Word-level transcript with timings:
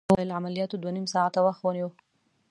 هغې 0.03 0.05
راته 0.05 0.11
وویل: 0.19 0.37
عملياتو 0.39 0.79
دوه 0.81 0.91
نيم 0.97 1.07
ساعته 1.15 1.39
وخت 1.43 1.61
ونیو. 1.63 1.89